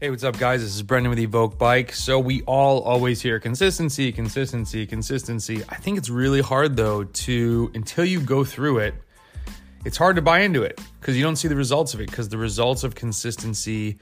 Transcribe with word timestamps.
Hey, 0.00 0.10
what's 0.10 0.24
up, 0.24 0.36
guys? 0.38 0.60
This 0.60 0.74
is 0.74 0.82
Brendan 0.82 1.08
with 1.10 1.20
Evoq 1.20 1.56
Bike. 1.56 1.92
So, 1.92 2.18
we 2.18 2.42
all 2.42 2.82
always 2.82 3.22
hear 3.22 3.38
consistency, 3.38 4.10
consistency, 4.10 4.86
consistency. 4.86 5.62
I 5.68 5.76
think 5.76 5.98
it's 5.98 6.10
really 6.10 6.40
hard, 6.40 6.76
though, 6.76 7.04
to 7.04 7.70
until 7.74 8.04
you 8.04 8.20
go 8.20 8.42
through 8.42 8.78
it, 8.78 8.94
it's 9.84 9.96
hard 9.96 10.16
to 10.16 10.22
buy 10.22 10.40
into 10.40 10.64
it 10.64 10.80
because 10.98 11.16
you 11.16 11.22
don't 11.22 11.36
see 11.36 11.46
the 11.46 11.54
results 11.54 11.94
of 11.94 12.00
it 12.00 12.10
because 12.10 12.28
the 12.28 12.36
results 12.36 12.82
of 12.82 12.96
consistency 12.96 13.98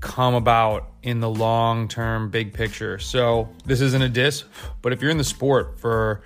come 0.00 0.34
about 0.34 0.90
in 1.04 1.20
the 1.20 1.30
long 1.30 1.86
term, 1.86 2.28
big 2.28 2.52
picture. 2.52 2.98
So, 2.98 3.48
this 3.64 3.80
isn't 3.80 4.02
a 4.02 4.08
diss, 4.08 4.42
but 4.82 4.92
if 4.92 5.00
you're 5.00 5.12
in 5.12 5.18
the 5.18 5.24
sport 5.24 5.78
for, 5.78 6.22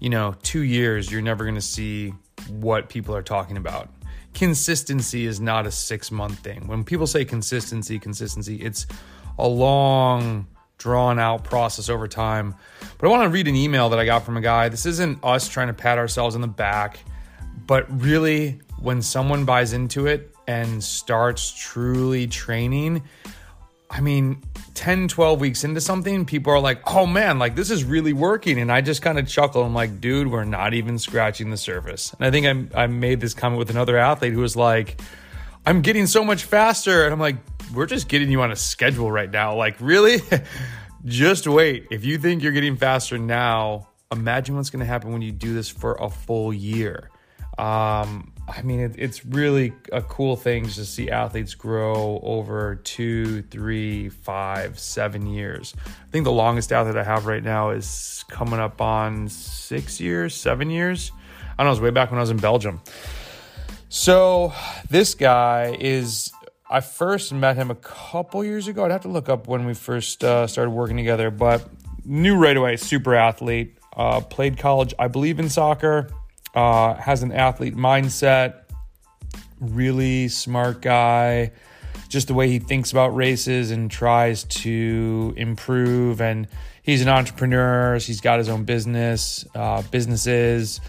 you 0.00 0.10
know, 0.10 0.34
two 0.42 0.62
years, 0.62 1.10
you're 1.10 1.22
never 1.22 1.44
going 1.44 1.54
to 1.54 1.60
see 1.60 2.12
what 2.48 2.88
people 2.88 3.14
are 3.14 3.22
talking 3.22 3.56
about 3.56 3.90
consistency 4.34 5.26
is 5.26 5.40
not 5.40 5.66
a 5.66 5.70
six 5.70 6.10
month 6.10 6.38
thing. 6.38 6.66
When 6.66 6.84
people 6.84 7.06
say 7.06 7.24
consistency, 7.24 7.98
consistency, 7.98 8.56
it's 8.56 8.86
a 9.38 9.48
long, 9.48 10.46
drawn 10.78 11.18
out 11.18 11.44
process 11.44 11.88
over 11.88 12.08
time. 12.08 12.54
But 12.98 13.06
I 13.06 13.10
want 13.10 13.24
to 13.24 13.28
read 13.28 13.48
an 13.48 13.56
email 13.56 13.90
that 13.90 13.98
I 13.98 14.04
got 14.04 14.24
from 14.24 14.36
a 14.36 14.40
guy. 14.40 14.68
This 14.68 14.86
isn't 14.86 15.22
us 15.22 15.48
trying 15.48 15.68
to 15.68 15.74
pat 15.74 15.98
ourselves 15.98 16.34
on 16.34 16.40
the 16.40 16.48
back, 16.48 17.00
but 17.66 17.86
really, 18.02 18.60
when 18.80 19.02
someone 19.02 19.44
buys 19.44 19.72
into 19.72 20.06
it 20.06 20.34
and 20.48 20.82
starts 20.82 21.52
truly 21.52 22.26
training, 22.26 23.02
I 23.90 24.00
mean, 24.00 24.42
10, 24.80 25.08
12 25.08 25.40
weeks 25.42 25.62
into 25.62 25.78
something, 25.78 26.24
people 26.24 26.54
are 26.54 26.58
like, 26.58 26.80
oh 26.86 27.04
man, 27.04 27.38
like 27.38 27.54
this 27.54 27.70
is 27.70 27.84
really 27.84 28.14
working. 28.14 28.58
And 28.58 28.72
I 28.72 28.80
just 28.80 29.02
kind 29.02 29.18
of 29.18 29.28
chuckle. 29.28 29.62
I'm 29.62 29.74
like, 29.74 30.00
dude, 30.00 30.28
we're 30.28 30.44
not 30.44 30.72
even 30.72 30.98
scratching 30.98 31.50
the 31.50 31.58
surface. 31.58 32.14
And 32.14 32.24
I 32.24 32.30
think 32.30 32.72
I, 32.74 32.84
I 32.84 32.86
made 32.86 33.20
this 33.20 33.34
comment 33.34 33.58
with 33.58 33.68
another 33.68 33.98
athlete 33.98 34.32
who 34.32 34.40
was 34.40 34.56
like, 34.56 34.98
I'm 35.66 35.82
getting 35.82 36.06
so 36.06 36.24
much 36.24 36.44
faster. 36.44 37.04
And 37.04 37.12
I'm 37.12 37.20
like, 37.20 37.36
we're 37.74 37.84
just 37.84 38.08
getting 38.08 38.30
you 38.30 38.40
on 38.40 38.52
a 38.52 38.56
schedule 38.56 39.12
right 39.12 39.30
now. 39.30 39.54
Like, 39.54 39.76
really? 39.80 40.22
just 41.04 41.46
wait. 41.46 41.88
If 41.90 42.06
you 42.06 42.16
think 42.16 42.42
you're 42.42 42.52
getting 42.52 42.76
faster 42.76 43.18
now, 43.18 43.86
imagine 44.10 44.56
what's 44.56 44.70
going 44.70 44.80
to 44.80 44.86
happen 44.86 45.12
when 45.12 45.20
you 45.20 45.30
do 45.30 45.52
this 45.52 45.68
for 45.68 45.96
a 45.96 46.08
full 46.08 46.54
year. 46.54 47.10
Um, 47.58 48.32
I 48.56 48.62
mean, 48.62 48.80
it, 48.80 48.94
it's 48.98 49.24
really 49.24 49.72
a 49.92 50.02
cool 50.02 50.36
thing 50.36 50.66
to 50.66 50.84
see 50.84 51.10
athletes 51.10 51.54
grow 51.54 52.20
over 52.22 52.76
two, 52.76 53.42
three, 53.42 54.08
five, 54.08 54.78
seven 54.78 55.26
years. 55.26 55.74
I 55.86 56.10
think 56.10 56.24
the 56.24 56.32
longest 56.32 56.72
athlete 56.72 56.96
I 56.96 57.04
have 57.04 57.26
right 57.26 57.42
now 57.42 57.70
is 57.70 58.24
coming 58.28 58.58
up 58.58 58.80
on 58.80 59.28
six 59.28 60.00
years, 60.00 60.34
seven 60.34 60.70
years. 60.70 61.12
I 61.58 61.62
don't 61.62 61.66
know, 61.66 61.68
it 61.68 61.70
was 61.70 61.80
way 61.80 61.90
back 61.90 62.10
when 62.10 62.18
I 62.18 62.22
was 62.22 62.30
in 62.30 62.38
Belgium. 62.38 62.80
So 63.88 64.52
this 64.88 65.14
guy 65.14 65.76
is. 65.78 66.32
I 66.72 66.80
first 66.80 67.32
met 67.32 67.56
him 67.56 67.72
a 67.72 67.74
couple 67.74 68.44
years 68.44 68.68
ago. 68.68 68.84
I'd 68.84 68.92
have 68.92 69.00
to 69.00 69.08
look 69.08 69.28
up 69.28 69.48
when 69.48 69.66
we 69.66 69.74
first 69.74 70.22
uh, 70.22 70.46
started 70.46 70.70
working 70.70 70.96
together, 70.96 71.28
but 71.32 71.68
knew 72.04 72.36
right 72.36 72.56
away, 72.56 72.76
super 72.76 73.16
athlete. 73.16 73.76
Uh, 73.96 74.20
played 74.20 74.56
college, 74.56 74.94
I 74.96 75.08
believe, 75.08 75.40
in 75.40 75.48
soccer 75.48 76.08
uh, 76.54 76.94
has 76.94 77.22
an 77.22 77.32
athlete 77.32 77.76
mindset, 77.76 78.62
really 79.60 80.28
smart 80.28 80.82
guy. 80.82 81.52
Just 82.08 82.26
the 82.26 82.34
way 82.34 82.48
he 82.48 82.58
thinks 82.58 82.90
about 82.90 83.14
races 83.14 83.70
and 83.70 83.88
tries 83.90 84.44
to 84.44 85.32
improve. 85.36 86.20
And 86.20 86.48
he's 86.82 87.02
an 87.02 87.08
entrepreneur. 87.08 87.98
He's 87.98 88.20
got 88.20 88.38
his 88.38 88.48
own 88.48 88.64
business, 88.64 89.46
uh, 89.54 89.82
businesses. 89.90 90.80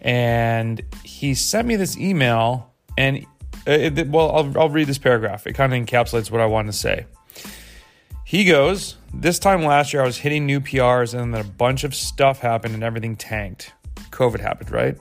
And 0.00 0.80
he 1.04 1.34
sent 1.34 1.68
me 1.68 1.76
this 1.76 1.98
email. 1.98 2.72
And 2.96 3.26
it, 3.66 4.08
well, 4.08 4.34
I'll, 4.34 4.58
I'll 4.58 4.68
read 4.70 4.86
this 4.86 4.98
paragraph. 4.98 5.46
It 5.46 5.52
kind 5.52 5.74
of 5.74 5.82
encapsulates 5.82 6.30
what 6.30 6.40
I 6.40 6.46
want 6.46 6.68
to 6.68 6.72
say. 6.72 7.06
He 8.24 8.44
goes, 8.44 8.96
This 9.12 9.38
time 9.38 9.64
last 9.64 9.92
year, 9.92 10.02
I 10.02 10.06
was 10.06 10.18
hitting 10.18 10.46
new 10.46 10.60
PRs, 10.60 11.12
and 11.12 11.34
then 11.34 11.40
a 11.40 11.44
bunch 11.44 11.84
of 11.84 11.94
stuff 11.94 12.40
happened 12.40 12.74
and 12.74 12.82
everything 12.82 13.16
tanked. 13.16 13.72
COVID 14.14 14.40
happened, 14.40 14.70
right? 14.70 14.96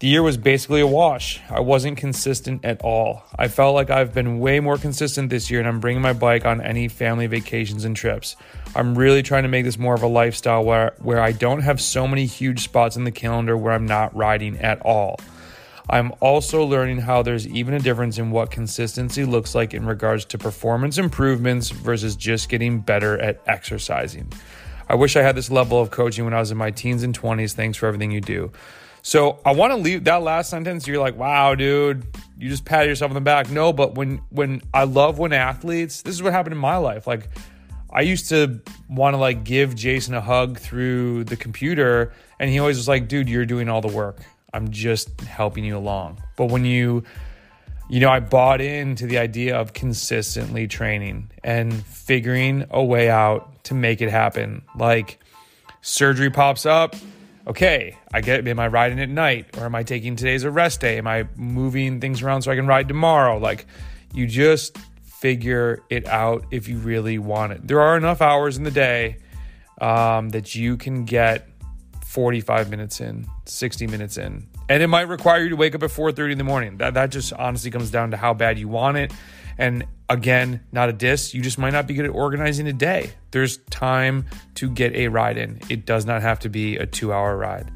The 0.00 0.08
year 0.08 0.22
was 0.22 0.38
basically 0.38 0.80
a 0.80 0.86
wash. 0.86 1.42
I 1.50 1.60
wasn't 1.60 1.98
consistent 1.98 2.64
at 2.64 2.80
all. 2.80 3.22
I 3.38 3.48
felt 3.48 3.74
like 3.74 3.90
I've 3.90 4.14
been 4.14 4.38
way 4.38 4.58
more 4.58 4.78
consistent 4.78 5.28
this 5.28 5.50
year 5.50 5.60
and 5.60 5.68
I'm 5.68 5.78
bringing 5.78 6.00
my 6.00 6.14
bike 6.14 6.46
on 6.46 6.62
any 6.62 6.88
family 6.88 7.26
vacations 7.26 7.84
and 7.84 7.94
trips. 7.94 8.34
I'm 8.74 8.96
really 8.96 9.22
trying 9.22 9.42
to 9.42 9.50
make 9.50 9.66
this 9.66 9.78
more 9.78 9.92
of 9.92 10.02
a 10.02 10.06
lifestyle 10.06 10.64
where, 10.64 10.94
where 11.00 11.20
I 11.20 11.32
don't 11.32 11.60
have 11.60 11.82
so 11.82 12.08
many 12.08 12.24
huge 12.24 12.60
spots 12.60 12.96
in 12.96 13.04
the 13.04 13.12
calendar 13.12 13.58
where 13.58 13.74
I'm 13.74 13.84
not 13.84 14.16
riding 14.16 14.56
at 14.56 14.80
all. 14.80 15.20
I'm 15.90 16.12
also 16.20 16.64
learning 16.64 17.00
how 17.00 17.22
there's 17.22 17.46
even 17.46 17.74
a 17.74 17.80
difference 17.80 18.16
in 18.16 18.30
what 18.30 18.50
consistency 18.50 19.26
looks 19.26 19.54
like 19.54 19.74
in 19.74 19.84
regards 19.84 20.24
to 20.26 20.38
performance 20.38 20.96
improvements 20.96 21.68
versus 21.68 22.16
just 22.16 22.48
getting 22.48 22.80
better 22.80 23.20
at 23.20 23.42
exercising. 23.46 24.32
I 24.90 24.94
wish 24.94 25.14
I 25.14 25.22
had 25.22 25.36
this 25.36 25.52
level 25.52 25.80
of 25.80 25.92
coaching 25.92 26.24
when 26.24 26.34
I 26.34 26.40
was 26.40 26.50
in 26.50 26.58
my 26.58 26.72
teens 26.72 27.04
and 27.04 27.16
20s. 27.16 27.52
Thanks 27.52 27.78
for 27.78 27.86
everything 27.86 28.10
you 28.10 28.20
do. 28.20 28.50
So 29.02 29.38
I 29.46 29.52
want 29.52 29.70
to 29.70 29.76
leave 29.76 30.02
that 30.04 30.22
last 30.22 30.50
sentence. 30.50 30.84
You're 30.84 30.98
like, 30.98 31.16
wow, 31.16 31.54
dude, 31.54 32.04
you 32.36 32.48
just 32.48 32.64
pat 32.64 32.88
yourself 32.88 33.12
on 33.12 33.14
the 33.14 33.20
back. 33.20 33.48
No, 33.50 33.72
but 33.72 33.94
when 33.94 34.20
when 34.30 34.62
I 34.74 34.84
love 34.84 35.20
when 35.20 35.32
athletes, 35.32 36.02
this 36.02 36.16
is 36.16 36.24
what 36.24 36.32
happened 36.32 36.54
in 36.54 36.58
my 36.58 36.76
life. 36.76 37.06
Like 37.06 37.28
I 37.92 38.00
used 38.00 38.30
to 38.30 38.60
want 38.88 39.14
to 39.14 39.18
like 39.18 39.44
give 39.44 39.76
Jason 39.76 40.14
a 40.14 40.20
hug 40.20 40.58
through 40.58 41.22
the 41.22 41.36
computer, 41.36 42.12
and 42.40 42.50
he 42.50 42.58
always 42.58 42.76
was 42.76 42.88
like, 42.88 43.06
dude, 43.06 43.28
you're 43.28 43.46
doing 43.46 43.68
all 43.68 43.80
the 43.80 43.94
work. 43.94 44.18
I'm 44.52 44.72
just 44.72 45.20
helping 45.20 45.64
you 45.64 45.76
along. 45.78 46.20
But 46.36 46.46
when 46.46 46.64
you 46.64 47.04
you 47.88 48.00
know, 48.00 48.10
I 48.10 48.18
bought 48.18 48.60
into 48.60 49.06
the 49.06 49.18
idea 49.18 49.56
of 49.56 49.72
consistently 49.72 50.66
training 50.66 51.30
and 51.44 51.84
figuring 51.86 52.66
a 52.70 52.82
way 52.82 53.08
out 53.08 53.59
to 53.70 53.74
make 53.76 54.02
it 54.02 54.10
happen. 54.10 54.62
Like 54.76 55.20
surgery 55.80 56.28
pops 56.28 56.66
up, 56.66 56.96
okay, 57.46 57.96
I 58.12 58.20
get 58.20 58.46
am 58.46 58.58
I 58.58 58.66
riding 58.66 58.98
at 58.98 59.08
night 59.08 59.56
or 59.56 59.64
am 59.64 59.76
I 59.76 59.84
taking 59.84 60.16
today's 60.16 60.42
a 60.42 60.50
rest 60.50 60.80
day? 60.80 60.98
Am 60.98 61.06
I 61.06 61.28
moving 61.36 62.00
things 62.00 62.20
around 62.20 62.42
so 62.42 62.50
I 62.50 62.56
can 62.56 62.66
ride 62.66 62.88
tomorrow? 62.88 63.38
Like 63.38 63.66
you 64.12 64.26
just 64.26 64.76
figure 65.04 65.82
it 65.88 66.04
out 66.08 66.44
if 66.50 66.66
you 66.66 66.78
really 66.78 67.18
want 67.18 67.52
it. 67.52 67.66
There 67.66 67.80
are 67.80 67.96
enough 67.96 68.20
hours 68.20 68.56
in 68.56 68.64
the 68.64 68.72
day 68.72 69.18
um, 69.80 70.30
that 70.30 70.56
you 70.56 70.76
can 70.76 71.04
get 71.04 71.48
45 72.06 72.70
minutes 72.70 73.00
in, 73.00 73.24
60 73.44 73.86
minutes 73.86 74.18
in. 74.18 74.48
And 74.68 74.82
it 74.82 74.88
might 74.88 75.02
require 75.02 75.44
you 75.44 75.50
to 75.50 75.56
wake 75.56 75.76
up 75.76 75.84
at 75.84 75.90
4:30 75.90 76.32
in 76.32 76.38
the 76.38 76.44
morning. 76.44 76.78
That 76.78 76.94
that 76.94 77.10
just 77.10 77.32
honestly 77.32 77.70
comes 77.70 77.92
down 77.92 78.10
to 78.10 78.16
how 78.16 78.34
bad 78.34 78.58
you 78.58 78.66
want 78.66 78.96
it. 78.96 79.12
And 79.58 79.86
again, 80.10 80.60
not 80.72 80.88
a 80.88 80.92
diss, 80.92 81.32
you 81.32 81.40
just 81.40 81.56
might 81.56 81.72
not 81.72 81.86
be 81.86 81.94
good 81.94 82.04
at 82.04 82.10
organizing 82.10 82.66
a 82.66 82.72
day. 82.72 83.12
There's 83.30 83.58
time 83.70 84.26
to 84.56 84.68
get 84.68 84.94
a 84.94 85.08
ride 85.08 85.38
in. 85.38 85.60
It 85.70 85.86
does 85.86 86.04
not 86.04 86.20
have 86.20 86.40
to 86.40 86.50
be 86.50 86.76
a 86.76 86.86
2-hour 86.86 87.36
ride. 87.36 87.70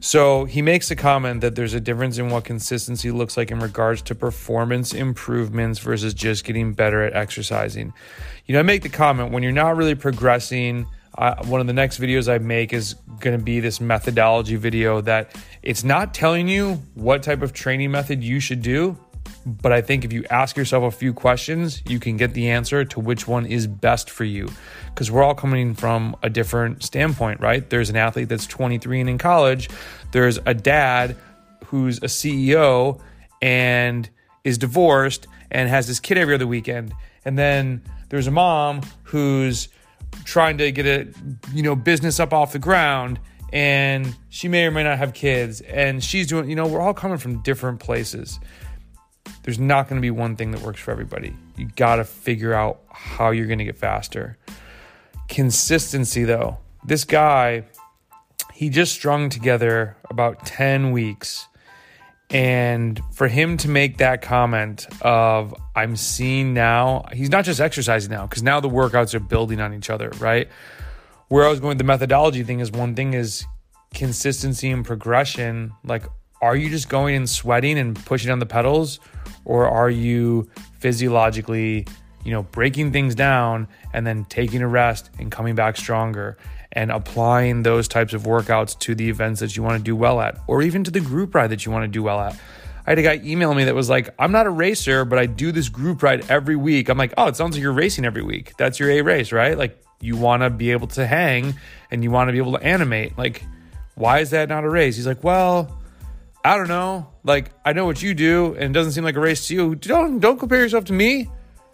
So 0.00 0.44
he 0.44 0.60
makes 0.62 0.90
a 0.90 0.96
comment 0.96 1.40
that 1.40 1.56
there's 1.56 1.74
a 1.74 1.80
difference 1.80 2.18
in 2.18 2.28
what 2.28 2.44
consistency 2.44 3.10
looks 3.10 3.36
like 3.36 3.50
in 3.50 3.58
regards 3.58 4.02
to 4.02 4.14
performance 4.14 4.92
improvements 4.92 5.78
versus 5.80 6.12
just 6.14 6.44
getting 6.44 6.74
better 6.74 7.02
at 7.02 7.14
exercising. 7.14 7.92
You 8.44 8.52
know, 8.52 8.60
I 8.60 8.62
make 8.62 8.82
the 8.82 8.90
comment 8.90 9.32
when 9.32 9.42
you're 9.42 9.52
not 9.52 9.76
really 9.76 9.94
progressing 9.94 10.86
uh, 11.18 11.42
one 11.46 11.62
of 11.62 11.66
the 11.66 11.72
next 11.72 11.98
videos 11.98 12.30
I 12.32 12.38
make 12.38 12.74
is 12.74 12.94
going 13.20 13.38
to 13.38 13.42
be 13.42 13.60
this 13.60 13.80
methodology 13.80 14.56
video 14.56 15.00
that 15.00 15.34
it's 15.62 15.82
not 15.82 16.12
telling 16.12 16.46
you 16.46 16.82
what 16.94 17.22
type 17.22 17.40
of 17.40 17.54
training 17.54 17.90
method 17.90 18.22
you 18.22 18.38
should 18.38 18.60
do, 18.60 18.98
but 19.46 19.72
I 19.72 19.80
think 19.80 20.04
if 20.04 20.12
you 20.12 20.24
ask 20.28 20.56
yourself 20.56 20.82
a 20.82 20.90
few 20.90 21.14
questions, 21.14 21.80
you 21.86 22.00
can 22.00 22.16
get 22.16 22.34
the 22.34 22.50
answer 22.50 22.84
to 22.84 22.98
which 22.98 23.28
one 23.28 23.46
is 23.46 23.68
best 23.68 24.10
for 24.10 24.24
you. 24.24 24.50
Because 24.88 25.08
we're 25.08 25.22
all 25.22 25.36
coming 25.36 25.74
from 25.74 26.16
a 26.24 26.28
different 26.28 26.82
standpoint, 26.82 27.40
right? 27.40 27.68
There's 27.70 27.88
an 27.88 27.96
athlete 27.96 28.28
that's 28.28 28.46
23 28.46 29.00
and 29.00 29.10
in 29.10 29.18
college, 29.18 29.70
there's 30.10 30.40
a 30.46 30.52
dad 30.52 31.16
who's 31.66 31.98
a 31.98 32.06
CEO 32.06 33.00
and 33.40 34.10
is 34.42 34.58
divorced 34.58 35.28
and 35.50 35.68
has 35.68 35.86
this 35.86 36.00
kid 36.00 36.18
every 36.18 36.34
other 36.34 36.46
weekend. 36.46 36.92
And 37.24 37.38
then 37.38 37.82
there's 38.08 38.26
a 38.26 38.32
mom 38.32 38.80
who's 39.04 39.68
trying 40.24 40.58
to 40.58 40.72
get 40.72 40.86
a 40.86 41.08
you 41.52 41.62
know 41.62 41.76
business 41.76 42.18
up 42.18 42.32
off 42.32 42.52
the 42.52 42.58
ground 42.58 43.20
and 43.52 44.16
she 44.28 44.48
may 44.48 44.66
or 44.66 44.70
may 44.70 44.82
not 44.82 44.98
have 44.98 45.12
kids 45.12 45.60
and 45.62 46.02
she's 46.02 46.26
doing 46.26 46.48
you 46.48 46.56
know 46.56 46.66
we're 46.66 46.80
all 46.80 46.94
coming 46.94 47.18
from 47.18 47.42
different 47.42 47.80
places 47.80 48.40
there's 49.42 49.58
not 49.58 49.88
going 49.88 49.96
to 49.96 50.02
be 50.02 50.10
one 50.10 50.36
thing 50.36 50.50
that 50.50 50.60
works 50.62 50.80
for 50.80 50.90
everybody 50.90 51.34
you 51.56 51.68
got 51.76 51.96
to 51.96 52.04
figure 52.04 52.54
out 52.54 52.80
how 52.90 53.30
you're 53.30 53.46
going 53.46 53.58
to 53.58 53.64
get 53.64 53.76
faster 53.76 54.36
consistency 55.28 56.24
though 56.24 56.58
this 56.84 57.04
guy 57.04 57.64
he 58.52 58.68
just 58.68 58.92
strung 58.92 59.28
together 59.28 59.96
about 60.10 60.46
10 60.46 60.92
weeks 60.92 61.48
and 62.30 63.00
for 63.12 63.28
him 63.28 63.56
to 63.58 63.68
make 63.68 63.98
that 63.98 64.20
comment 64.20 64.86
of, 65.00 65.54
I'm 65.76 65.96
seeing 65.96 66.54
now, 66.54 67.06
he's 67.12 67.30
not 67.30 67.44
just 67.44 67.60
exercising 67.60 68.10
now, 68.10 68.26
because 68.26 68.42
now 68.42 68.58
the 68.60 68.68
workouts 68.68 69.14
are 69.14 69.20
building 69.20 69.60
on 69.60 69.72
each 69.74 69.90
other, 69.90 70.10
right? 70.18 70.48
Where 71.28 71.46
I 71.46 71.50
was 71.50 71.60
going 71.60 71.70
with 71.70 71.78
the 71.78 71.84
methodology 71.84 72.42
thing 72.42 72.60
is 72.60 72.72
one 72.72 72.94
thing 72.94 73.14
is 73.14 73.44
consistency 73.94 74.70
and 74.70 74.84
progression. 74.84 75.72
Like, 75.84 76.04
are 76.42 76.56
you 76.56 76.68
just 76.70 76.88
going 76.88 77.16
and 77.16 77.28
sweating 77.28 77.78
and 77.78 77.96
pushing 78.04 78.30
on 78.30 78.38
the 78.38 78.46
pedals, 78.46 79.00
or 79.44 79.68
are 79.68 79.90
you 79.90 80.48
physiologically, 80.78 81.86
you 82.24 82.30
know, 82.32 82.42
breaking 82.42 82.92
things 82.92 83.14
down 83.14 83.68
and 83.92 84.06
then 84.06 84.24
taking 84.26 84.62
a 84.62 84.68
rest 84.68 85.10
and 85.18 85.30
coming 85.30 85.54
back 85.54 85.76
stronger 85.76 86.36
and 86.72 86.90
applying 86.90 87.62
those 87.62 87.88
types 87.88 88.12
of 88.12 88.24
workouts 88.24 88.78
to 88.78 88.94
the 88.94 89.08
events 89.08 89.40
that 89.40 89.56
you 89.56 89.62
want 89.62 89.78
to 89.78 89.82
do 89.82 89.96
well 89.96 90.20
at 90.20 90.38
or 90.46 90.62
even 90.62 90.84
to 90.84 90.90
the 90.90 91.00
group 91.00 91.34
ride 91.34 91.48
that 91.48 91.64
you 91.64 91.72
want 91.72 91.84
to 91.84 91.88
do 91.88 92.02
well 92.02 92.20
at. 92.20 92.38
I 92.86 92.90
had 92.90 92.98
a 92.98 93.02
guy 93.02 93.20
email 93.24 93.52
me 93.54 93.64
that 93.64 93.74
was 93.74 93.88
like, 93.88 94.14
I'm 94.18 94.30
not 94.30 94.46
a 94.46 94.50
racer, 94.50 95.04
but 95.04 95.18
I 95.18 95.26
do 95.26 95.50
this 95.50 95.68
group 95.68 96.02
ride 96.02 96.30
every 96.30 96.54
week. 96.54 96.88
I'm 96.88 96.98
like, 96.98 97.14
oh, 97.16 97.26
it 97.26 97.34
sounds 97.34 97.56
like 97.56 97.62
you're 97.62 97.72
racing 97.72 98.04
every 98.04 98.22
week. 98.22 98.52
That's 98.58 98.78
your 98.78 98.90
A 98.90 99.02
race, 99.02 99.32
right? 99.32 99.58
Like, 99.58 99.82
you 100.00 100.16
want 100.16 100.42
to 100.42 100.50
be 100.50 100.70
able 100.70 100.86
to 100.88 101.06
hang 101.06 101.54
and 101.90 102.04
you 102.04 102.10
want 102.10 102.28
to 102.28 102.32
be 102.32 102.38
able 102.38 102.52
to 102.52 102.62
animate. 102.62 103.16
Like, 103.18 103.42
why 103.94 104.20
is 104.20 104.30
that 104.30 104.48
not 104.48 104.62
a 104.62 104.68
race? 104.68 104.94
He's 104.94 105.06
like, 105.06 105.24
well, 105.24 105.80
I 106.46 106.56
don't 106.56 106.68
know. 106.68 107.08
Like, 107.24 107.50
I 107.64 107.72
know 107.72 107.86
what 107.86 108.00
you 108.00 108.14
do, 108.14 108.54
and 108.54 108.64
it 108.66 108.72
doesn't 108.72 108.92
seem 108.92 109.02
like 109.02 109.16
a 109.16 109.20
race 109.20 109.48
to 109.48 109.54
you. 109.54 109.74
Don't 109.74 110.20
don't 110.20 110.38
compare 110.38 110.60
yourself 110.60 110.84
to 110.84 110.92
me. 110.92 111.28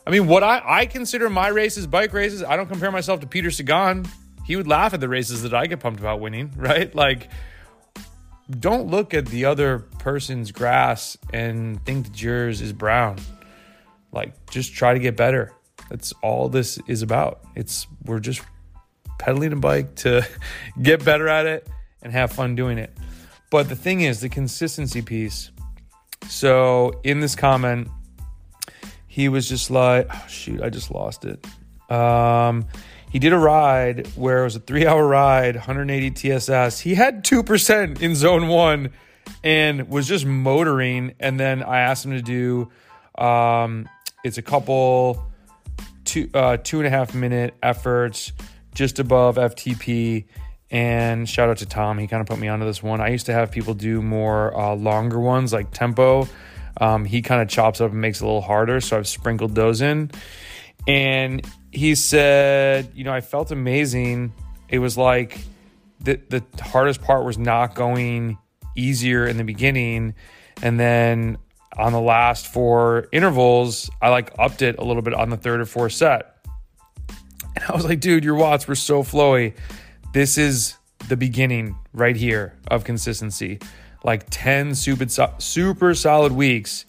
I 0.06 0.10
mean, 0.10 0.26
what 0.26 0.42
I, 0.42 0.62
I 0.64 0.86
consider 0.86 1.28
my 1.28 1.48
races 1.48 1.86
bike 1.86 2.14
races, 2.14 2.42
I 2.42 2.56
don't 2.56 2.68
compare 2.68 2.90
myself 2.90 3.20
to 3.20 3.26
Peter 3.26 3.50
Sagan. 3.50 4.06
He 4.46 4.56
would 4.56 4.66
laugh 4.66 4.94
at 4.94 5.00
the 5.00 5.10
races 5.10 5.42
that 5.42 5.52
I 5.52 5.66
get 5.66 5.80
pumped 5.80 6.00
about 6.00 6.20
winning, 6.20 6.52
right? 6.56 6.92
Like, 6.94 7.28
don't 8.48 8.86
look 8.88 9.12
at 9.12 9.26
the 9.26 9.44
other 9.44 9.80
person's 9.98 10.52
grass 10.52 11.18
and 11.34 11.84
think 11.84 12.06
that 12.06 12.22
yours 12.22 12.62
is 12.62 12.72
brown. 12.72 13.18
Like, 14.10 14.32
just 14.50 14.72
try 14.72 14.94
to 14.94 14.98
get 14.98 15.18
better. 15.18 15.52
That's 15.90 16.14
all 16.22 16.48
this 16.48 16.78
is 16.86 17.02
about. 17.02 17.42
It's 17.56 17.86
we're 18.06 18.20
just 18.20 18.40
pedaling 19.18 19.52
a 19.52 19.56
bike 19.56 19.96
to 19.96 20.26
get 20.80 21.04
better 21.04 21.28
at 21.28 21.44
it 21.44 21.68
and 22.00 22.10
have 22.10 22.32
fun 22.32 22.54
doing 22.54 22.78
it. 22.78 22.96
But 23.52 23.68
the 23.68 23.76
thing 23.76 24.00
is, 24.00 24.22
the 24.22 24.30
consistency 24.30 25.02
piece. 25.02 25.50
So 26.26 26.98
in 27.04 27.20
this 27.20 27.36
comment, 27.36 27.88
he 29.06 29.28
was 29.28 29.46
just 29.46 29.70
like, 29.70 30.06
oh, 30.10 30.24
shoot, 30.26 30.62
I 30.62 30.70
just 30.70 30.90
lost 30.90 31.26
it. 31.26 31.44
Um, 31.90 32.64
he 33.10 33.18
did 33.18 33.34
a 33.34 33.38
ride 33.38 34.06
where 34.16 34.40
it 34.40 34.44
was 34.44 34.56
a 34.56 34.60
three 34.60 34.86
hour 34.86 35.06
ride, 35.06 35.56
180 35.56 36.12
TSS. 36.12 36.80
He 36.80 36.94
had 36.94 37.26
2% 37.26 38.00
in 38.00 38.14
zone 38.14 38.48
one 38.48 38.88
and 39.44 39.86
was 39.90 40.08
just 40.08 40.24
motoring. 40.24 41.14
And 41.20 41.38
then 41.38 41.62
I 41.62 41.80
asked 41.80 42.06
him 42.06 42.12
to 42.12 42.22
do, 42.22 42.70
um, 43.22 43.86
it's 44.24 44.38
a 44.38 44.42
couple, 44.42 45.30
two, 46.06 46.30
uh, 46.32 46.56
two 46.56 46.78
and 46.78 46.86
a 46.86 46.90
half 46.90 47.14
minute 47.14 47.52
efforts 47.62 48.32
just 48.74 48.98
above 48.98 49.36
FTP. 49.36 50.24
And 50.72 51.28
shout 51.28 51.50
out 51.50 51.58
to 51.58 51.66
Tom. 51.66 51.98
He 51.98 52.06
kind 52.06 52.22
of 52.22 52.26
put 52.26 52.38
me 52.38 52.48
onto 52.48 52.64
this 52.64 52.82
one. 52.82 53.02
I 53.02 53.08
used 53.08 53.26
to 53.26 53.32
have 53.34 53.52
people 53.52 53.74
do 53.74 54.00
more 54.00 54.58
uh, 54.58 54.74
longer 54.74 55.20
ones 55.20 55.52
like 55.52 55.70
tempo. 55.70 56.26
Um, 56.80 57.04
he 57.04 57.20
kind 57.20 57.42
of 57.42 57.48
chops 57.48 57.82
up 57.82 57.92
and 57.92 58.00
makes 58.00 58.22
it 58.22 58.24
a 58.24 58.26
little 58.26 58.40
harder. 58.40 58.80
So 58.80 58.96
I've 58.96 59.06
sprinkled 59.06 59.54
those 59.54 59.82
in. 59.82 60.10
And 60.88 61.46
he 61.70 61.94
said, 61.94 62.90
you 62.94 63.04
know, 63.04 63.12
I 63.12 63.20
felt 63.20 63.50
amazing. 63.50 64.32
It 64.70 64.78
was 64.78 64.96
like 64.96 65.38
the, 66.00 66.18
the 66.30 66.42
hardest 66.62 67.02
part 67.02 67.26
was 67.26 67.36
not 67.36 67.74
going 67.74 68.38
easier 68.74 69.26
in 69.26 69.36
the 69.36 69.44
beginning. 69.44 70.14
And 70.62 70.80
then 70.80 71.36
on 71.76 71.92
the 71.92 72.00
last 72.00 72.46
four 72.46 73.08
intervals, 73.12 73.90
I 74.00 74.08
like 74.08 74.32
upped 74.38 74.62
it 74.62 74.78
a 74.78 74.84
little 74.84 75.02
bit 75.02 75.12
on 75.12 75.28
the 75.28 75.36
third 75.36 75.60
or 75.60 75.66
fourth 75.66 75.92
set. 75.92 76.34
And 77.54 77.62
I 77.68 77.74
was 77.74 77.84
like, 77.84 78.00
dude, 78.00 78.24
your 78.24 78.36
watts 78.36 78.66
were 78.66 78.74
so 78.74 79.02
flowy. 79.02 79.52
This 80.12 80.36
is 80.36 80.76
the 81.08 81.16
beginning 81.16 81.74
right 81.94 82.16
here 82.16 82.54
of 82.68 82.84
consistency. 82.84 83.58
Like 84.04 84.26
10 84.28 84.74
super, 84.74 85.06
super 85.38 85.94
solid 85.94 86.32
weeks 86.32 86.84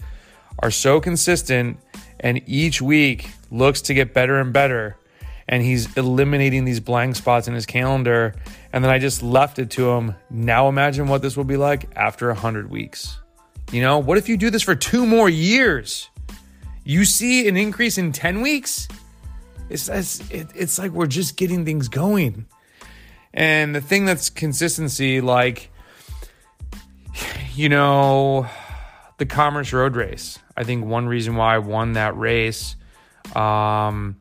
are 0.60 0.72
so 0.72 1.00
consistent, 1.00 1.80
and 2.20 2.42
each 2.46 2.82
week 2.82 3.30
looks 3.50 3.82
to 3.84 3.94
get 3.94 4.14
better 4.14 4.40
and 4.40 4.52
better. 4.52 4.98
And 5.48 5.64
he's 5.64 5.96
eliminating 5.96 6.66
these 6.66 6.82
blank 6.82 7.16
spots 7.16 7.48
in 7.48 7.54
his 7.54 7.66
calendar. 7.66 8.36
And 8.74 8.84
then 8.84 8.92
I 8.92 9.00
just 9.00 9.24
left 9.24 9.58
it 9.58 9.70
to 9.72 9.90
him. 9.92 10.16
Now 10.30 10.68
imagine 10.68 11.08
what 11.08 11.22
this 11.22 11.38
will 11.38 11.44
be 11.46 11.58
like 11.58 11.90
after 11.96 12.28
100 12.28 12.70
weeks. 12.70 13.20
You 13.72 13.82
know, 13.82 14.00
what 14.00 14.18
if 14.18 14.28
you 14.28 14.36
do 14.36 14.50
this 14.50 14.64
for 14.64 14.76
two 14.76 15.06
more 15.06 15.30
years? 15.30 16.10
You 16.84 17.06
see 17.06 17.48
an 17.48 17.56
increase 17.56 17.98
in 17.98 18.12
10 18.12 18.42
weeks? 18.42 18.90
It's, 19.70 19.88
it's, 19.88 20.22
it's 20.30 20.78
like 20.78 20.92
we're 20.92 21.08
just 21.08 21.38
getting 21.38 21.64
things 21.64 21.88
going. 21.88 22.48
And 23.34 23.74
the 23.74 23.82
thing 23.82 24.06
that's 24.06 24.30
consistency, 24.30 25.22
like, 25.22 25.72
you 27.56 27.70
know, 27.70 28.48
the 29.18 29.26
Commerce 29.26 29.74
Road 29.74 29.96
Race. 29.96 30.40
I 30.56 30.64
think 30.64 30.86
one 30.86 31.08
reason 31.08 31.36
why 31.36 31.56
I 31.56 31.58
won 31.60 31.94
that 31.94 32.18
race, 32.18 32.76
um, 33.36 34.18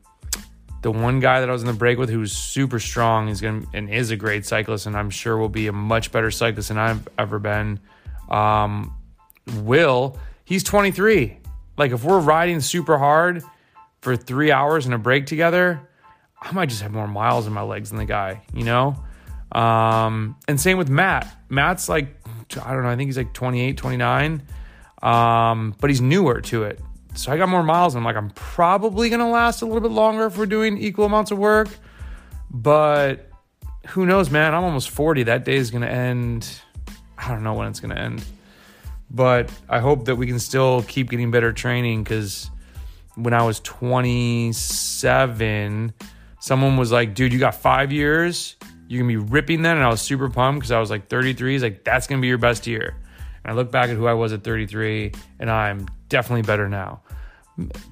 the 0.81 0.91
one 0.91 1.19
guy 1.19 1.39
that 1.39 1.49
I 1.49 1.51
was 1.51 1.61
in 1.61 1.67
the 1.67 1.73
break 1.73 1.97
with 1.97 2.09
who's 2.09 2.31
super 2.31 2.79
strong 2.79 3.29
is 3.29 3.39
gonna 3.39 3.63
and 3.73 3.89
is 3.89 4.11
a 4.11 4.15
great 4.15 4.45
cyclist, 4.45 4.85
and 4.85 4.97
I'm 4.97 5.09
sure 5.09 5.37
will 5.37 5.49
be 5.49 5.67
a 5.67 5.71
much 5.71 6.11
better 6.11 6.31
cyclist 6.31 6.69
than 6.69 6.77
I've 6.77 7.07
ever 7.17 7.39
been. 7.39 7.79
Um, 8.29 8.95
Will, 9.57 10.17
he's 10.43 10.63
23. 10.63 11.37
Like 11.77 11.91
if 11.91 12.03
we're 12.03 12.19
riding 12.19 12.61
super 12.61 12.97
hard 12.97 13.43
for 14.01 14.15
three 14.15 14.51
hours 14.51 14.85
in 14.85 14.93
a 14.93 14.97
break 14.97 15.25
together, 15.25 15.87
I 16.43 16.51
might 16.51 16.67
just 16.67 16.81
have 16.81 16.91
more 16.91 17.07
miles 17.07 17.47
in 17.47 17.53
my 17.53 17.61
legs 17.61 17.89
than 17.89 17.97
the 17.97 18.05
guy, 18.05 18.41
you 18.53 18.65
know? 18.65 18.97
Um, 19.53 20.35
and 20.47 20.59
same 20.59 20.77
with 20.77 20.89
Matt. 20.89 21.33
Matt's 21.47 21.87
like, 21.87 22.17
I 22.61 22.73
don't 22.73 22.83
know, 22.83 22.89
I 22.89 22.97
think 22.97 23.07
he's 23.07 23.17
like 23.17 23.33
28, 23.33 23.77
29, 23.77 24.43
um, 25.01 25.75
but 25.79 25.89
he's 25.89 26.01
newer 26.01 26.41
to 26.41 26.63
it. 26.63 26.81
So 27.15 27.31
I 27.31 27.37
got 27.37 27.47
more 27.47 27.63
miles. 27.63 27.95
And 27.95 28.01
I'm 28.01 28.05
like, 28.05 28.17
I'm 28.17 28.31
probably 28.31 29.07
going 29.09 29.21
to 29.21 29.27
last 29.27 29.61
a 29.61 29.65
little 29.65 29.81
bit 29.81 29.91
longer 29.91 30.25
if 30.25 30.37
we're 30.37 30.45
doing 30.45 30.77
equal 30.77 31.05
amounts 31.05 31.31
of 31.31 31.37
work. 31.37 31.69
But 32.49 33.29
who 33.87 34.05
knows, 34.05 34.29
man? 34.29 34.53
I'm 34.53 34.63
almost 34.63 34.89
40. 34.89 35.23
That 35.23 35.43
day 35.45 35.55
is 35.55 35.71
going 35.71 35.83
to 35.83 35.89
end. 35.89 36.49
I 37.17 37.29
don't 37.29 37.43
know 37.43 37.53
when 37.53 37.67
it's 37.67 37.79
going 37.79 37.95
to 37.95 38.01
end. 38.01 38.25
But 39.09 39.49
I 39.69 39.79
hope 39.79 40.05
that 40.05 40.15
we 40.15 40.27
can 40.27 40.39
still 40.39 40.83
keep 40.83 41.09
getting 41.09 41.31
better 41.31 41.53
training 41.53 42.03
because 42.03 42.49
when 43.15 43.33
I 43.33 43.43
was 43.43 43.59
27, 43.59 45.93
someone 46.43 46.75
was 46.75 46.91
like, 46.91 47.15
dude, 47.15 47.31
you 47.31 47.39
got 47.39 47.55
five 47.55 47.93
years. 47.93 48.57
You're 48.89 49.01
going 49.01 49.15
to 49.15 49.25
be 49.25 49.31
ripping 49.31 49.61
then. 49.61 49.77
And 49.77 49.85
I 49.85 49.87
was 49.87 50.01
super 50.01 50.29
pumped 50.29 50.59
because 50.59 50.71
I 50.71 50.79
was 50.79 50.89
like 50.89 51.07
33. 51.07 51.53
He's 51.53 51.63
like, 51.63 51.85
that's 51.85 52.05
going 52.05 52.19
to 52.19 52.21
be 52.21 52.27
your 52.27 52.37
best 52.37 52.67
year. 52.67 52.97
And 53.45 53.53
I 53.53 53.55
look 53.55 53.71
back 53.71 53.89
at 53.89 53.95
who 53.95 54.07
I 54.07 54.13
was 54.13 54.33
at 54.33 54.43
33 54.43 55.13
and 55.39 55.49
I'm 55.49 55.87
definitely 56.09 56.41
better 56.41 56.67
now. 56.67 57.01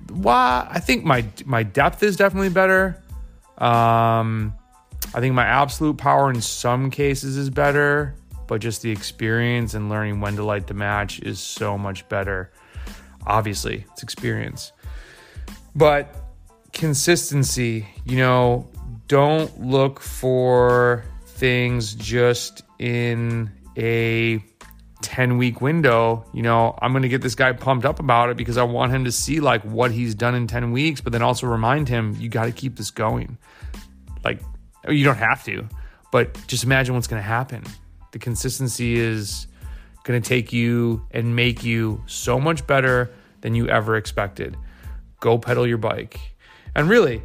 Why? 0.10 0.68
I 0.70 0.82
think 0.82 1.06
my 1.06 1.24
my 1.46 1.64
depth 1.64 2.04
is 2.04 2.18
definitely 2.18 2.50
better. 2.50 3.02
Um, 3.58 4.54
I 5.14 5.22
think 5.22 5.34
my 5.34 5.46
absolute 5.46 5.98
power 5.98 6.30
in 6.30 6.42
some 6.42 6.92
cases 6.92 7.38
is 7.38 7.50
better, 7.50 8.16
but 8.48 8.60
just 8.60 8.82
the 8.82 8.92
experience 8.92 9.76
and 9.76 9.88
learning 9.88 10.20
when 10.20 10.36
to 10.36 10.44
light 10.44 10.68
the 10.68 10.74
match 10.74 11.22
is 11.22 11.40
so 11.40 11.78
much 11.78 12.10
better. 12.10 12.52
Obviously, 13.26 13.86
it's 13.94 14.04
experience. 14.04 14.74
But 15.74 16.21
consistency, 16.82 17.88
you 18.06 18.18
know, 18.18 18.68
don't 19.08 19.62
look 19.62 20.00
for 20.00 21.06
things 21.28 21.94
just 21.94 22.64
in 22.80 23.52
a 23.78 24.44
10 25.04 25.38
week 25.38 25.62
window. 25.62 26.26
You 26.34 26.42
know, 26.42 26.76
I'm 26.82 26.92
going 26.92 27.04
to 27.04 27.08
get 27.08 27.22
this 27.22 27.36
guy 27.36 27.54
pumped 27.54 27.86
up 27.86 28.00
about 28.00 28.32
it 28.32 28.36
because 28.36 28.58
I 28.58 28.64
want 28.64 28.92
him 28.92 29.06
to 29.06 29.12
see 29.12 29.40
like 29.40 29.62
what 29.62 29.92
he's 29.92 30.16
done 30.16 30.34
in 30.34 30.48
10 30.48 30.72
weeks, 30.72 31.02
but 31.02 31.14
then 31.14 31.22
also 31.22 31.46
remind 31.46 31.88
him 31.88 32.18
you 32.20 32.30
got 32.30 32.46
to 32.46 32.52
keep 32.52 32.78
this 32.78 32.90
going. 32.90 33.38
Like, 34.26 34.42
oh, 34.88 34.92
you 34.92 35.06
don't 35.06 35.18
have 35.18 35.44
to, 35.44 35.70
but 36.12 36.36
just 36.48 36.64
imagine 36.64 36.96
what's 36.96 37.08
going 37.08 37.22
to 37.22 37.28
happen. 37.28 37.64
The 38.12 38.18
consistency 38.18 38.96
is 38.96 39.46
going 40.04 40.20
to 40.20 40.28
take 40.28 40.52
you 40.52 41.06
and 41.12 41.36
make 41.36 41.64
you 41.64 42.04
so 42.08 42.40
much 42.40 42.66
better 42.66 43.14
than 43.42 43.54
you 43.54 43.68
ever 43.70 43.98
expected 43.98 44.58
go 45.20 45.38
pedal 45.38 45.68
your 45.68 45.78
bike. 45.78 46.31
And 46.76 46.90
really, 46.90 47.22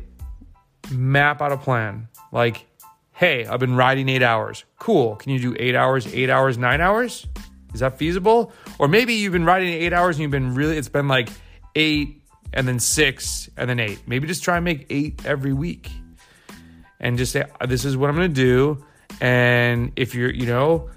map 0.90 1.40
out 1.40 1.52
a 1.52 1.56
plan. 1.56 2.08
Like, 2.32 2.66
hey, 3.12 3.46
I've 3.46 3.60
been 3.60 3.76
riding 3.76 4.08
eight 4.08 4.22
hours. 4.22 4.64
Cool. 4.78 5.16
Can 5.16 5.32
you 5.32 5.38
do 5.38 5.56
eight 5.58 5.74
hours, 5.74 6.12
eight 6.12 6.30
hours, 6.30 6.58
nine 6.58 6.80
hours? 6.80 7.26
Is 7.74 7.80
that 7.80 7.98
feasible? 7.98 8.52
Or 8.78 8.88
maybe 8.88 9.14
you've 9.14 9.32
been 9.32 9.44
riding 9.44 9.72
eight 9.72 9.92
hours 9.92 10.16
and 10.16 10.22
you've 10.22 10.30
been 10.30 10.54
really, 10.54 10.76
it's 10.76 10.88
been 10.88 11.08
like 11.08 11.28
eight 11.74 12.22
and 12.52 12.66
then 12.66 12.80
six 12.80 13.48
and 13.56 13.68
then 13.68 13.80
eight. 13.80 14.00
Maybe 14.06 14.26
just 14.26 14.42
try 14.42 14.56
and 14.56 14.64
make 14.64 14.86
eight 14.90 15.24
every 15.24 15.52
week 15.52 15.90
and 17.00 17.18
just 17.18 17.32
say, 17.32 17.44
this 17.68 17.84
is 17.84 17.96
what 17.96 18.10
I'm 18.10 18.16
going 18.16 18.32
to 18.32 18.34
do. 18.34 18.84
And 19.20 19.92
if 19.96 20.14
you're, 20.14 20.32
you 20.32 20.46
know, 20.46 20.90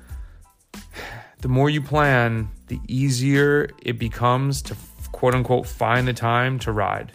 the 1.42 1.48
more 1.48 1.70
you 1.70 1.82
plan, 1.82 2.50
the 2.68 2.80
easier 2.88 3.70
it 3.82 4.00
becomes 4.00 4.62
to 4.64 4.76
quote 5.12 5.36
unquote 5.36 5.68
find 5.68 6.08
the 6.08 6.14
time 6.14 6.60
to 6.60 6.72
ride. 6.72 7.12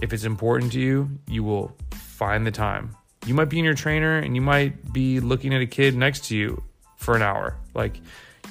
If 0.00 0.12
it's 0.12 0.24
important 0.24 0.72
to 0.72 0.80
you, 0.80 1.08
you 1.26 1.42
will 1.42 1.76
find 1.90 2.46
the 2.46 2.50
time. 2.50 2.96
You 3.26 3.34
might 3.34 3.48
be 3.48 3.58
in 3.58 3.64
your 3.64 3.74
trainer 3.74 4.18
and 4.18 4.34
you 4.34 4.42
might 4.42 4.92
be 4.92 5.20
looking 5.20 5.54
at 5.54 5.62
a 5.62 5.66
kid 5.66 5.96
next 5.96 6.26
to 6.26 6.36
you 6.36 6.62
for 6.96 7.16
an 7.16 7.22
hour. 7.22 7.56
Like 7.74 8.00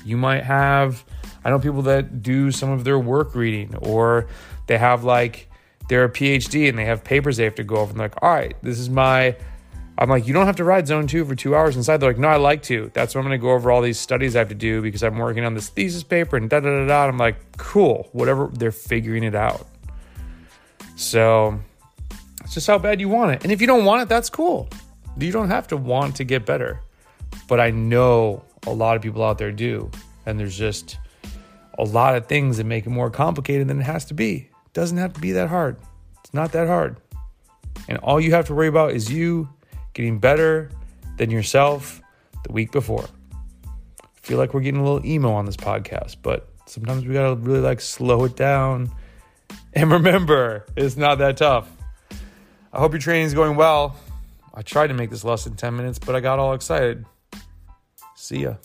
you 0.06 0.18
might 0.18 0.44
have, 0.44 1.04
I 1.44 1.50
know 1.50 1.60
people 1.60 1.84
that 1.84 2.24
do 2.24 2.52
some 2.52 2.70
of 2.70 2.84
their 2.84 2.98
work 2.98 3.36
reading 3.36 3.76
or 3.76 4.28
they 4.68 4.78
have 4.78 5.04
like 5.04 5.50
they're 5.90 6.06
a 6.06 6.10
PhD 6.10 6.70
and 6.70 6.78
they 6.78 6.86
have 6.86 7.04
papers 7.04 7.38
they 7.38 7.44
have 7.44 7.56
to 7.56 7.64
go 7.64 7.78
over. 7.78 7.92
And 7.92 8.00
they're 8.00 8.08
like, 8.08 8.24
all 8.24 8.34
right, 8.34 8.56
this 8.62 8.80
is 8.80 8.90
my. 8.90 9.36
I'm 9.96 10.10
like, 10.10 10.26
you 10.26 10.34
don't 10.34 10.48
have 10.48 10.56
to 10.56 10.64
ride 10.64 10.88
zone 10.88 11.06
two 11.06 11.24
for 11.24 11.36
two 11.36 11.56
hours 11.56 11.78
inside. 11.78 11.98
They're 11.98 12.10
like, 12.10 12.18
no, 12.18 12.28
I 12.28 12.38
like 12.38 12.64
to. 12.64 12.90
That's 12.96 13.14
why 13.14 13.20
I'm 13.20 13.28
going 13.28 13.40
to 13.40 13.42
go 13.42 13.52
over 13.52 13.70
all 13.70 13.80
these 13.80 14.00
studies 14.00 14.36
I 14.36 14.40
have 14.40 14.50
to 14.50 14.56
do 14.56 14.82
because 14.82 15.04
I'm 15.04 15.20
working 15.20 15.46
on 15.46 15.54
this 15.54 15.70
thesis 15.70 16.02
paper 16.02 16.36
and 16.36 16.50
da 16.50 16.62
da 16.62 16.70
da 16.80 16.88
da. 16.88 17.08
I'm 17.08 17.20
like, 17.20 17.58
cool, 17.58 18.10
whatever. 18.12 18.50
They're 18.52 18.72
figuring 18.72 19.24
it 19.24 19.36
out. 19.36 19.68
So 21.04 21.60
it's 22.44 22.54
just 22.54 22.68
how 22.68 22.78
bad 22.78 23.00
you 23.00 23.10
want 23.10 23.32
it. 23.32 23.44
And 23.44 23.52
if 23.52 23.62
you 23.62 23.68
don't 23.68 23.86
want 23.86 24.02
it, 24.02 24.10
that's 24.10 24.30
cool. 24.30 24.70
You 25.18 25.32
don't 25.32 25.50
have 25.50 25.68
to 25.68 25.78
want 25.78 26.16
to 26.16 26.24
get 26.24 26.46
better. 26.46 26.80
But 27.48 27.60
I 27.60 27.72
know 27.72 28.44
a 28.66 28.72
lot 28.72 28.96
of 28.96 29.02
people 29.02 29.24
out 29.24 29.38
there 29.38 29.52
do. 29.52 29.92
And 30.26 30.40
there's 30.40 30.58
just 30.58 30.98
a 31.78 31.84
lot 31.84 32.16
of 32.16 32.28
things 32.28 32.58
that 32.58 32.66
make 32.66 32.86
it 32.86 32.90
more 32.90 33.10
complicated 33.10 33.68
than 33.68 33.80
it 33.80 33.84
has 33.84 34.06
to 34.06 34.14
be. 34.14 34.50
It 34.66 34.74
doesn't 34.74 34.98
have 34.98 35.14
to 35.14 35.20
be 35.20 35.34
that 35.34 35.50
hard. 35.50 35.78
It's 36.22 36.34
not 36.34 36.52
that 36.54 36.68
hard. 36.68 36.98
And 37.88 37.98
all 38.00 38.22
you 38.22 38.32
have 38.32 38.46
to 38.46 38.54
worry 38.54 38.68
about 38.68 38.94
is 38.94 39.12
you 39.12 39.50
getting 39.94 40.20
better 40.20 40.72
than 41.18 41.30
yourself 41.30 42.02
the 42.46 42.54
week 42.54 42.72
before. 42.72 43.06
I 44.02 44.08
feel 44.22 44.38
like 44.38 44.54
we're 44.54 44.62
getting 44.62 44.80
a 44.80 44.84
little 44.84 45.06
emo 45.06 45.32
on 45.34 45.46
this 45.46 45.58
podcast, 45.58 46.18
but 46.22 46.50
sometimes 46.66 47.06
we 47.06 47.14
gotta 47.14 47.36
really 47.36 47.60
like 47.60 47.82
slow 47.82 48.24
it 48.24 48.36
down. 48.36 48.90
And 49.76 49.92
remember, 49.92 50.66
it's 50.76 50.96
not 50.98 51.18
that 51.18 51.38
tough. 51.38 51.70
I 52.72 52.80
hope 52.80 52.92
your 52.92 53.00
training 53.00 53.26
is 53.26 53.34
going 53.34 53.56
well. 53.56 53.96
I 54.54 54.62
tried 54.62 54.88
to 54.88 54.94
make 54.94 55.10
this 55.10 55.24
less 55.24 55.44
than 55.44 55.56
10 55.56 55.76
minutes, 55.76 56.00
but 56.00 56.16
I 56.16 56.20
got 56.20 56.38
all 56.40 56.54
excited. 56.54 57.06
See 58.16 58.44
ya. 58.44 58.56